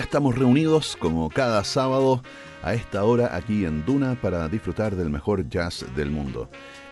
[0.00, 2.22] ya estamos reunidos como cada sábado
[2.62, 6.48] a esta hora aquí en Duna para disfrutar del mejor jazz del mundo.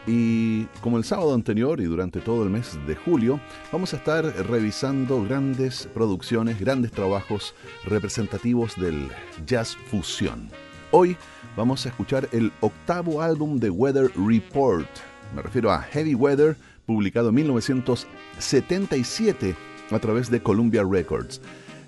[0.06, 3.40] Y como el sábado anterior y durante todo el mes de julio,
[3.72, 7.54] vamos a estar revisando grandes producciones, grandes trabajos
[7.86, 9.08] representativos del
[9.46, 10.50] jazz fusión.
[10.90, 11.16] Hoy
[11.56, 14.86] vamos a escuchar el octavo álbum de Weather Report.
[15.34, 19.56] Me refiero a Heavy Weather, publicado en 1977
[19.92, 21.40] a través de Columbia Records.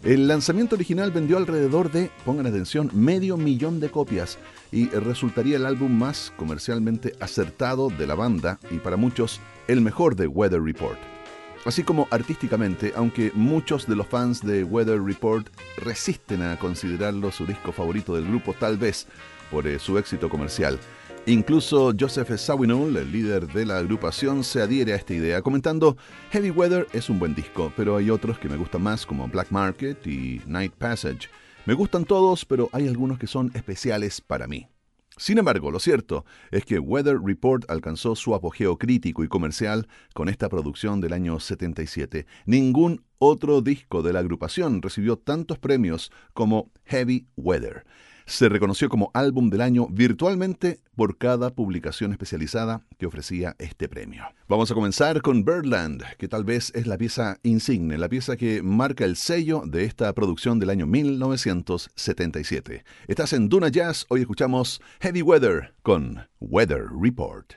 [0.02, 4.38] El lanzamiento original vendió alrededor de, pongan atención, medio millón de copias
[4.72, 10.16] y resultaría el álbum más comercialmente acertado de la banda y para muchos el mejor
[10.16, 10.98] de Weather Report.
[11.66, 17.44] Así como artísticamente, aunque muchos de los fans de Weather Report resisten a considerarlo su
[17.44, 19.06] disco favorito del grupo, tal vez
[19.50, 20.78] por eh, su éxito comercial.
[21.26, 25.98] Incluso Joseph Sawinul, el líder de la agrupación, se adhiere a esta idea, comentando,
[26.30, 29.50] Heavy Weather es un buen disco, pero hay otros que me gustan más como Black
[29.50, 31.28] Market y Night Passage.
[31.66, 34.66] Me gustan todos, pero hay algunos que son especiales para mí.
[35.18, 40.30] Sin embargo, lo cierto es que Weather Report alcanzó su apogeo crítico y comercial con
[40.30, 42.24] esta producción del año 77.
[42.46, 47.84] Ningún otro disco de la agrupación recibió tantos premios como Heavy Weather
[48.30, 54.22] se reconoció como álbum del año virtualmente por cada publicación especializada que ofrecía este premio.
[54.48, 58.62] Vamos a comenzar con Birdland, que tal vez es la pieza insigne, la pieza que
[58.62, 62.84] marca el sello de esta producción del año 1977.
[63.08, 67.54] Estás en Duna Jazz, hoy escuchamos Heavy Weather con Weather Report.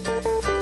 [0.00, 0.57] Música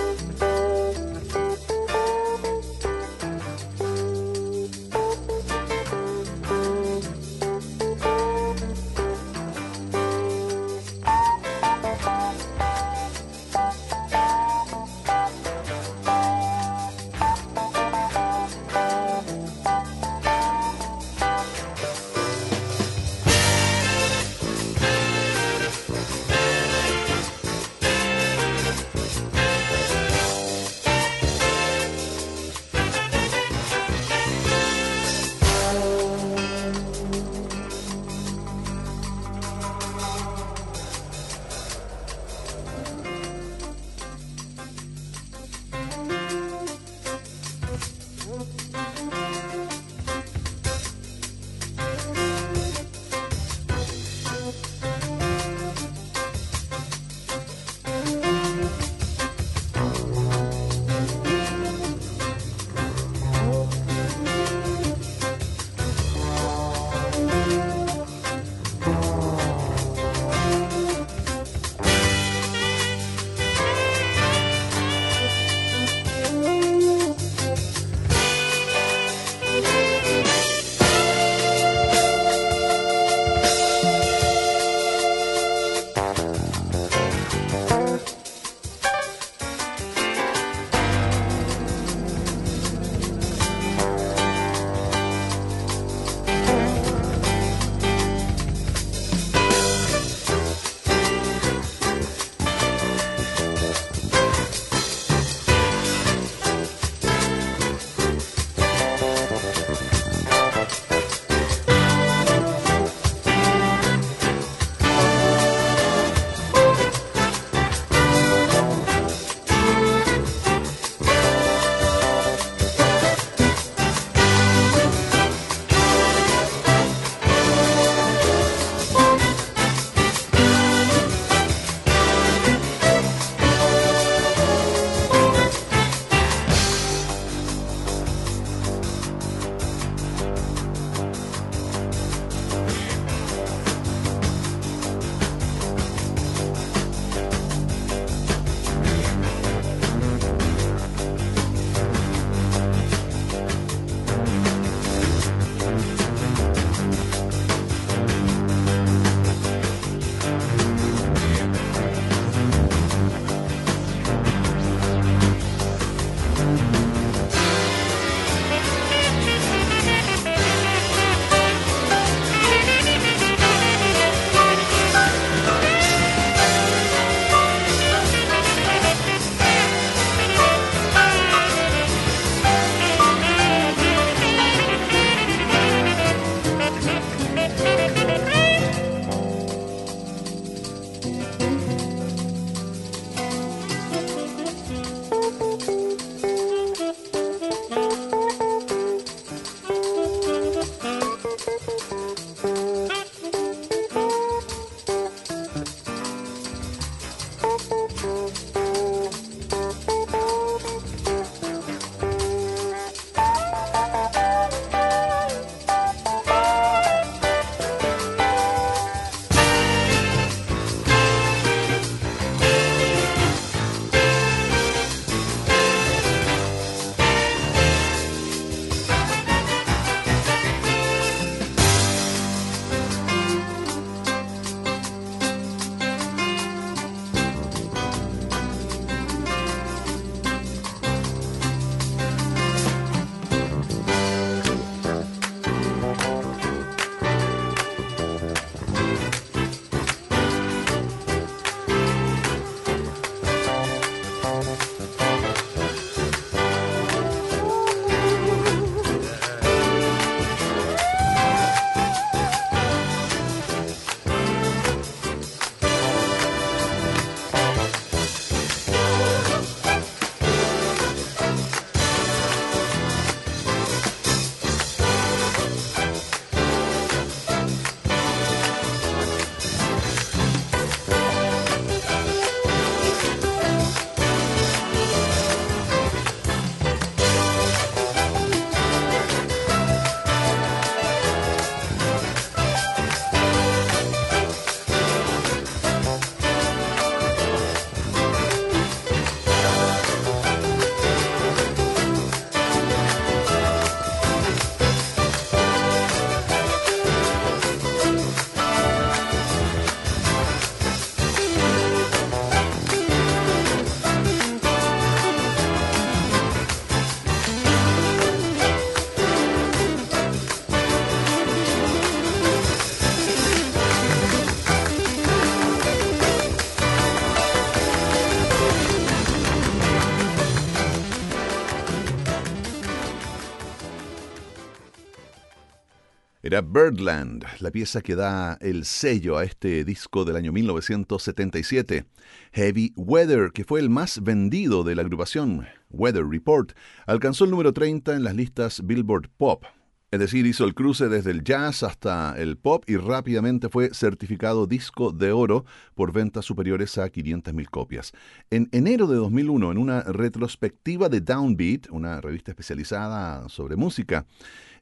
[336.42, 341.84] Birdland, la pieza que da el sello a este disco del año 1977.
[342.32, 346.52] Heavy Weather, que fue el más vendido de la agrupación, Weather Report,
[346.86, 349.44] alcanzó el número 30 en las listas Billboard Pop.
[349.90, 354.46] Es decir, hizo el cruce desde el jazz hasta el pop y rápidamente fue certificado
[354.46, 355.44] disco de oro
[355.74, 357.92] por ventas superiores a 500.000 copias.
[358.30, 364.06] En enero de 2001, en una retrospectiva de Downbeat, una revista especializada sobre música,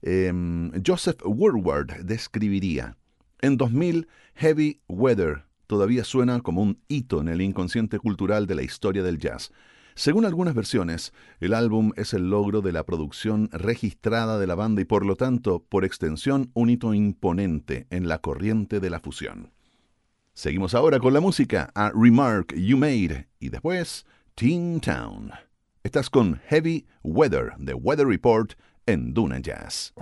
[0.06, 2.94] Em, Joseph Woodward describiría,
[3.40, 8.62] en 2000, Heavy Weather todavía suena como un hito en el inconsciente cultural de la
[8.62, 9.50] historia del jazz.
[9.96, 14.82] Según algunas versiones, el álbum es el logro de la producción registrada de la banda
[14.82, 19.52] y por lo tanto, por extensión, un hito imponente en la corriente de la fusión.
[20.32, 24.04] Seguimos ahora con la música a Remark You Made y después
[24.34, 25.30] Teen Town.
[25.84, 28.54] Estás con Heavy Weather de Weather Report
[28.86, 29.94] en Duna Jazz.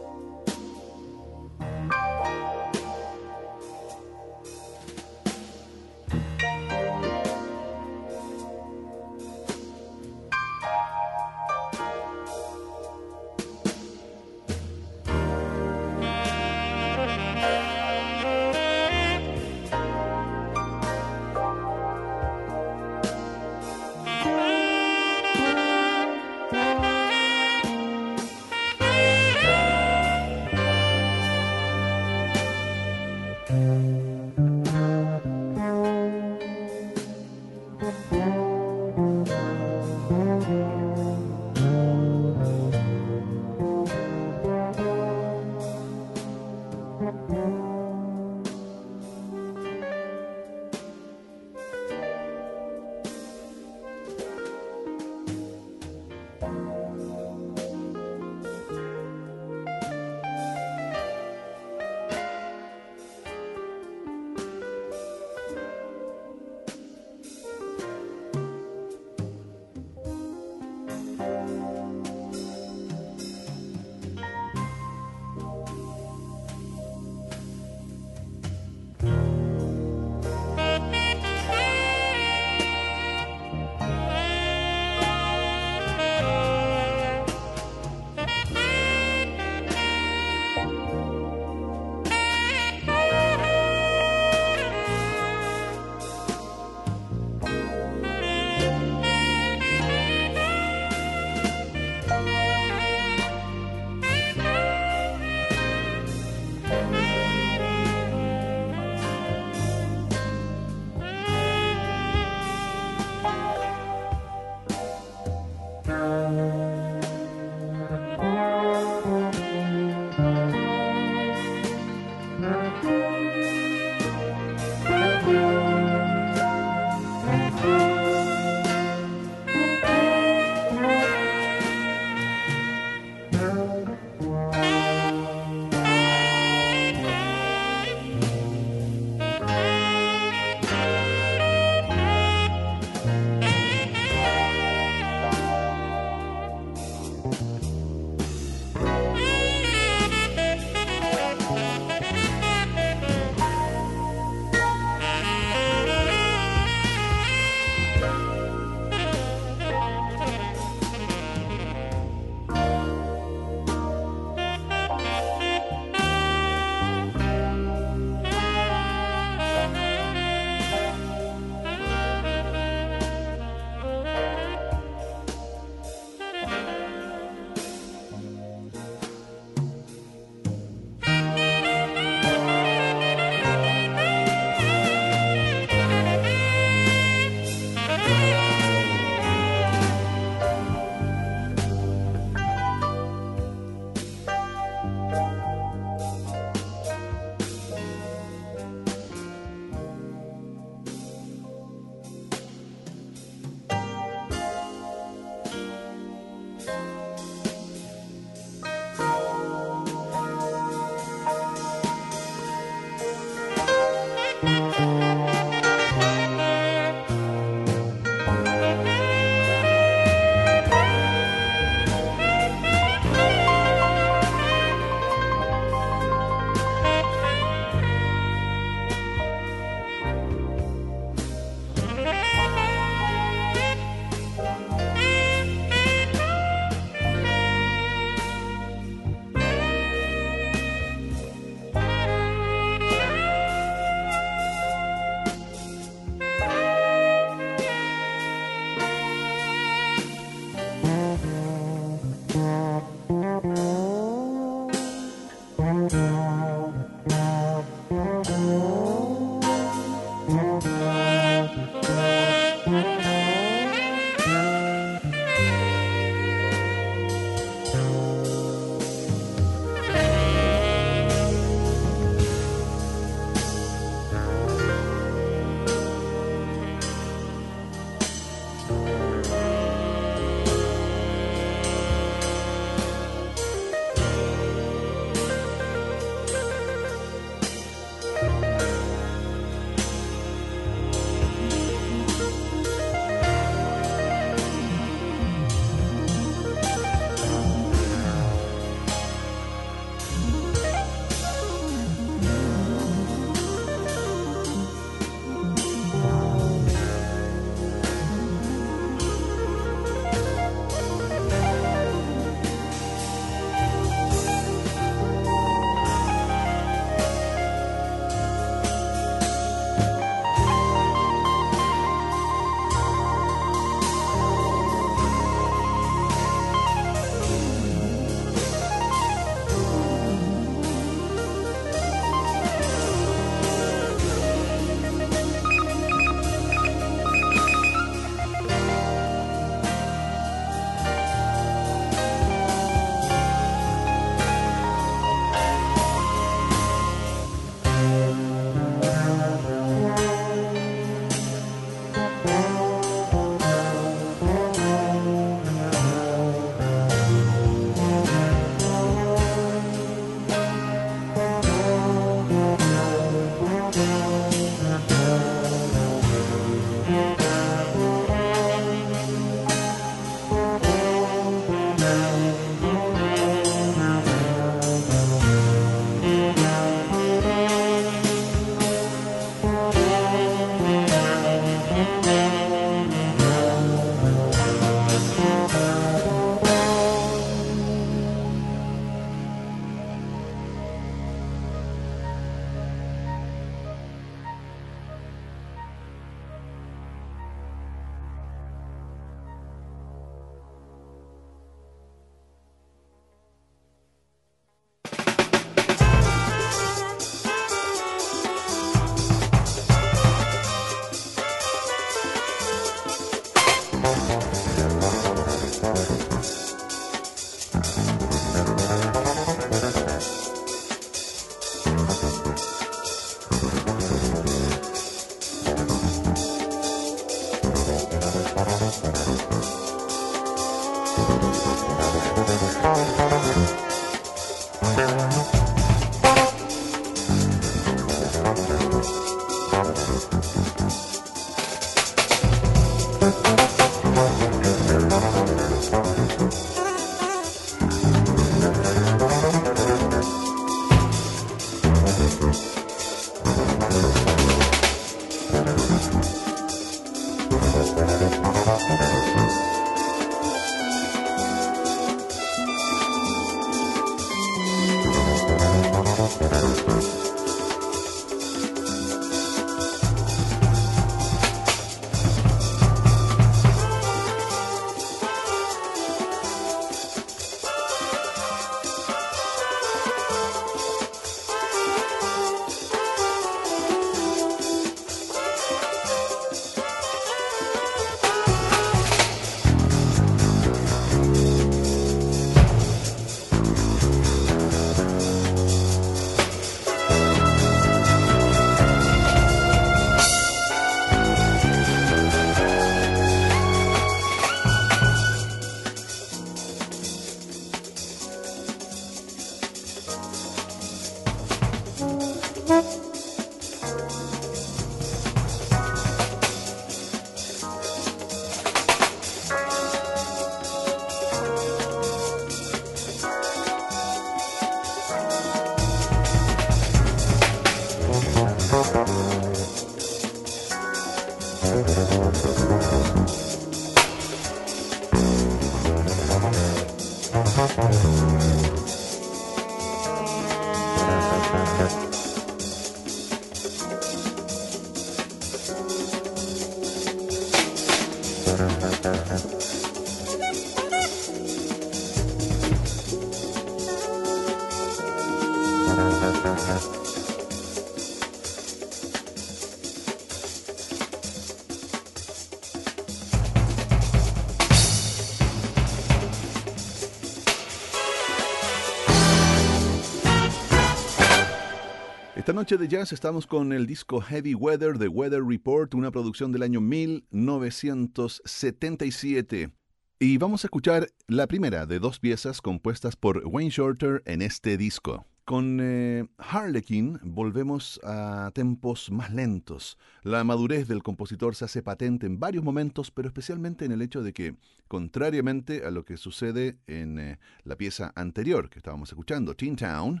[572.22, 576.30] Esta noche de jazz estamos con el disco Heavy Weather de Weather Report, una producción
[576.30, 579.50] del año 1977.
[579.98, 584.56] Y vamos a escuchar la primera de dos piezas compuestas por Wayne Shorter en este
[584.56, 585.04] disco.
[585.24, 589.76] Con eh, Harlequin volvemos a tempos más lentos.
[590.04, 594.04] La madurez del compositor se hace patente en varios momentos, pero especialmente en el hecho
[594.04, 594.36] de que,
[594.68, 600.00] contrariamente a lo que sucede en eh, la pieza anterior que estábamos escuchando, Teen Town,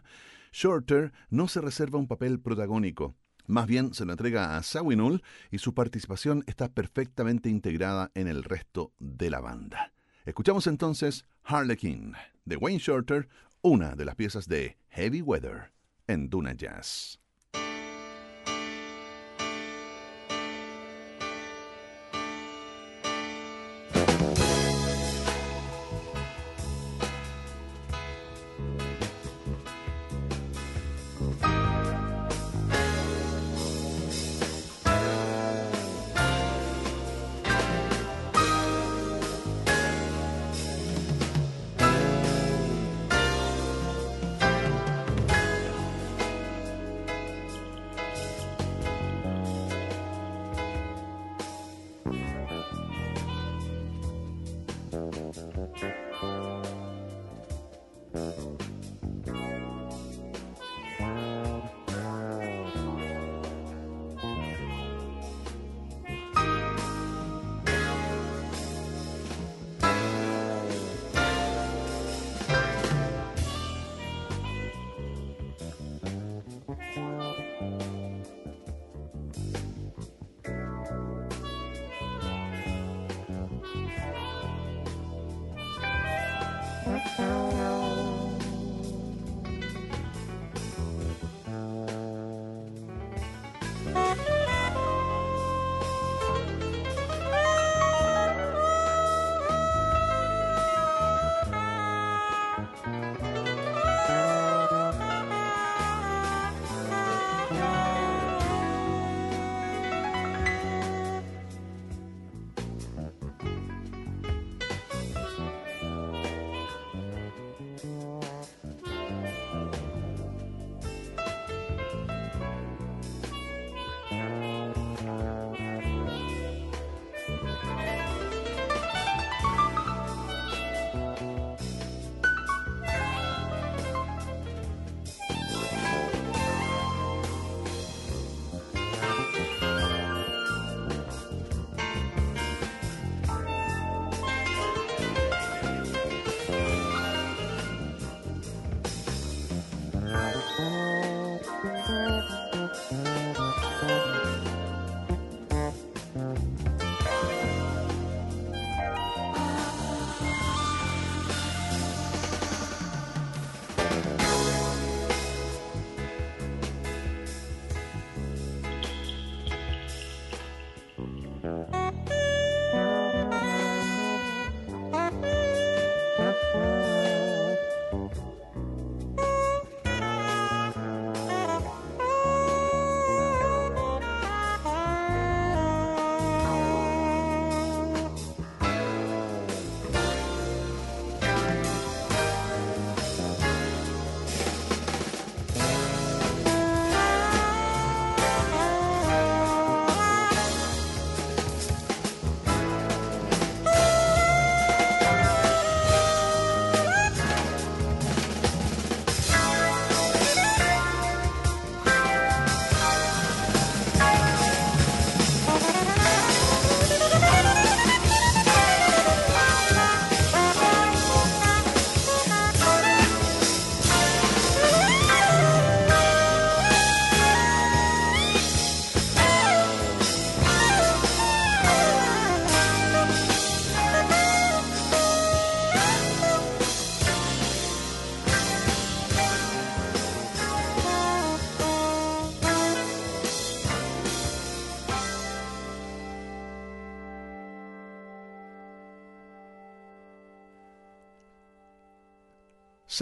[0.52, 3.16] Shorter no se reserva un papel protagónico.
[3.46, 8.44] Más bien se lo entrega a Sawinul y su participación está perfectamente integrada en el
[8.44, 9.92] resto de la banda.
[10.24, 13.28] Escuchamos entonces Harlequin de Wayne Shorter,
[13.62, 15.72] una de las piezas de Heavy Weather
[16.06, 17.21] en Duna Jazz.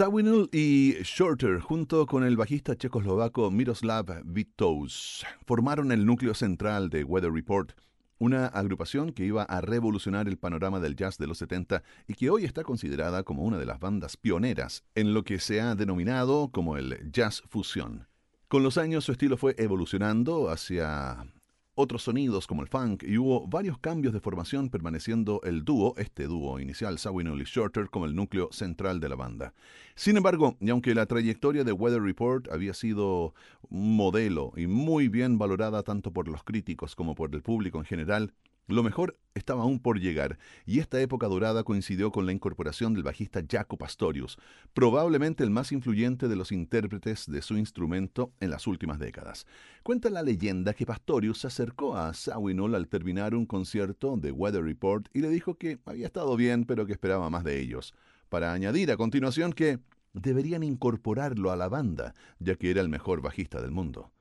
[0.01, 7.03] Sawinul y Shorter, junto con el bajista checoslovaco Miroslav Vitous, formaron el núcleo central de
[7.03, 7.73] Weather Report,
[8.17, 12.31] una agrupación que iba a revolucionar el panorama del jazz de los 70 y que
[12.31, 16.49] hoy está considerada como una de las bandas pioneras en lo que se ha denominado
[16.49, 18.07] como el jazz fusión.
[18.47, 21.31] Con los años su estilo fue evolucionando hacia
[21.75, 26.25] otros sonidos como el funk y hubo varios cambios de formación permaneciendo el dúo, este
[26.25, 29.53] dúo inicial, Sawinul y Shorter, como el núcleo central de la banda.
[29.95, 33.33] Sin embargo, y aunque la trayectoria de Weather Report había sido
[33.69, 37.85] un modelo y muy bien valorada tanto por los críticos como por el público en
[37.85, 38.33] general,
[38.67, 43.03] lo mejor estaba aún por llegar, y esta época dorada coincidió con la incorporación del
[43.03, 44.37] bajista Jaco Pastorius,
[44.73, 49.45] probablemente el más influyente de los intérpretes de su instrumento en las últimas décadas.
[49.83, 54.63] Cuenta la leyenda que Pastorius se acercó a Sawinul al terminar un concierto de Weather
[54.63, 57.93] Report y le dijo que había estado bien, pero que esperaba más de ellos,
[58.29, 59.79] para añadir a continuación que
[60.13, 64.11] deberían incorporarlo a la banda, ya que era el mejor bajista del mundo.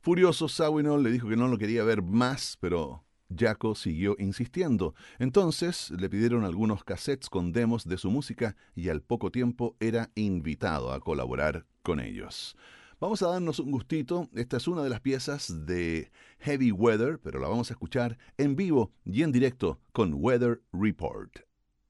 [0.00, 3.04] Furioso, Sawinul le dijo que no lo quería ver más, pero
[3.36, 4.94] Jaco siguió insistiendo.
[5.18, 10.10] Entonces le pidieron algunos cassettes con demos de su música y al poco tiempo era
[10.14, 12.56] invitado a colaborar con ellos.
[13.00, 14.28] Vamos a darnos un gustito.
[14.34, 18.56] Esta es una de las piezas de Heavy Weather, pero la vamos a escuchar en
[18.56, 21.40] vivo y en directo con Weather Report.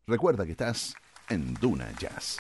[0.07, 0.95] Recuerda que estás
[1.29, 2.39] en Duna Jazz.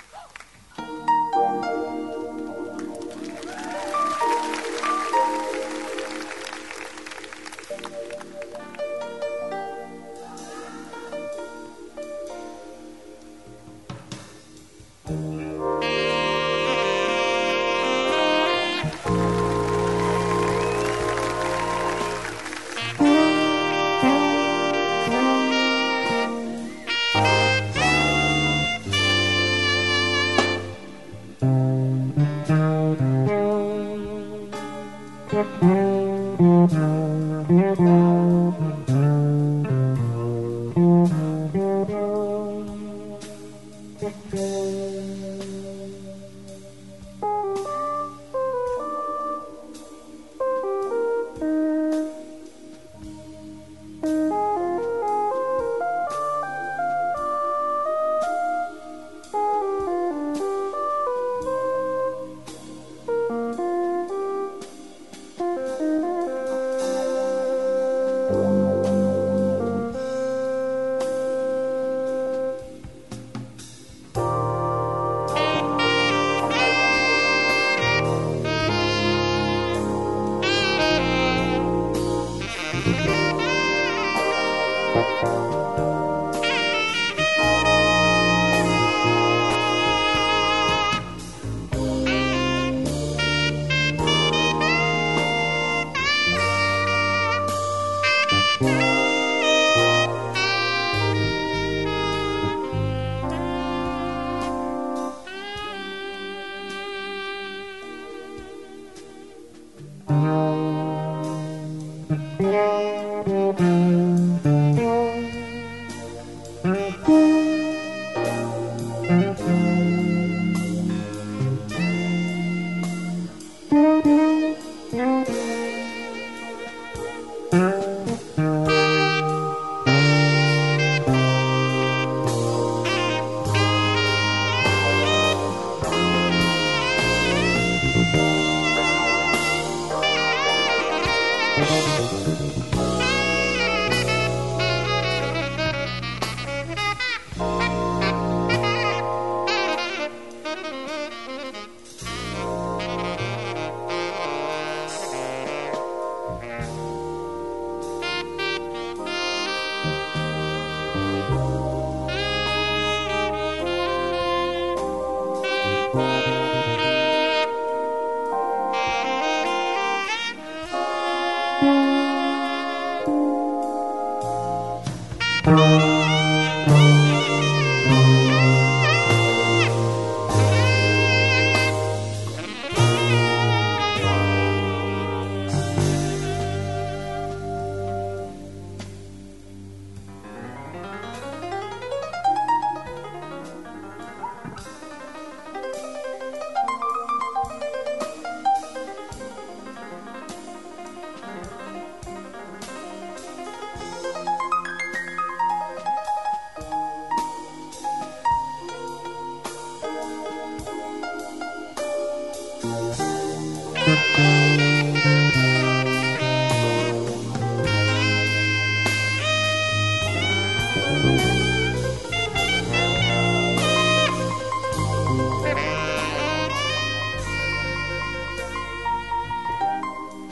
[110.14, 110.43] Música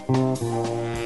[0.08, 1.01] うん。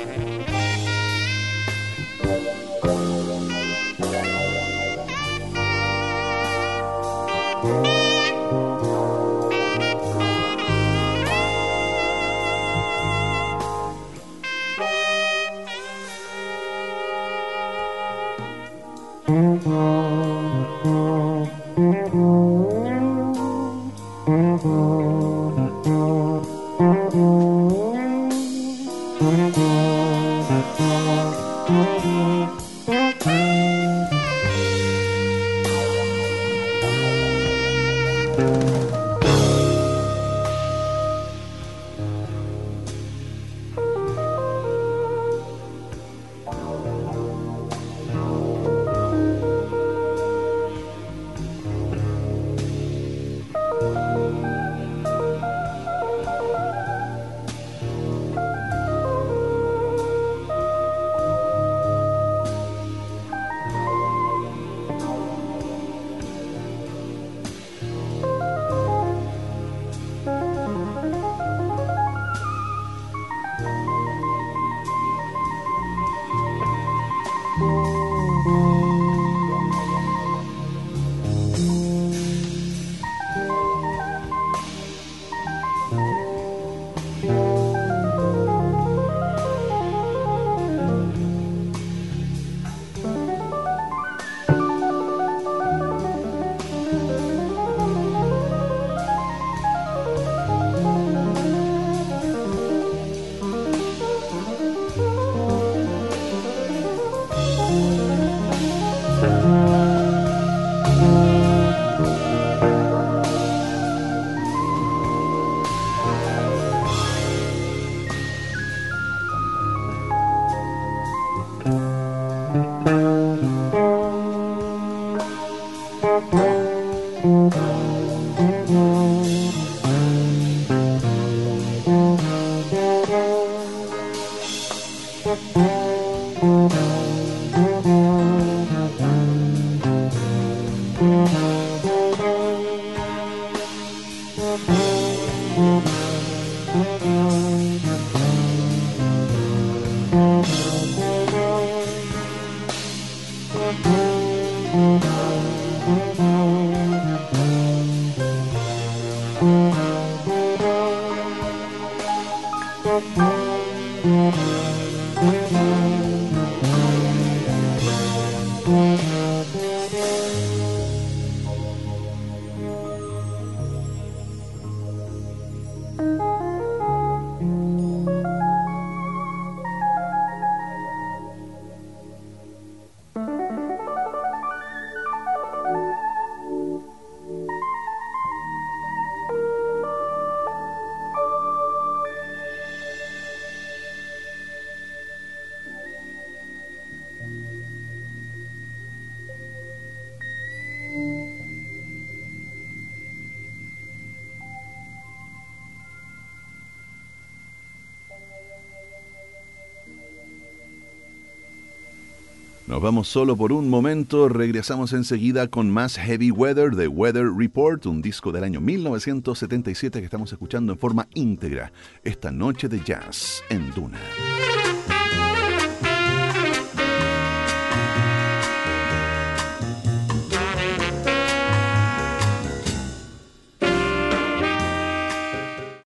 [212.67, 217.87] Nos vamos solo por un momento, regresamos enseguida con más Heavy Weather de Weather Report,
[217.87, 221.71] un disco del año 1977 que estamos escuchando en forma íntegra
[222.03, 224.01] esta noche de jazz en Duna.